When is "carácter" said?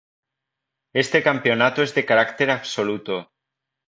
2.07-2.49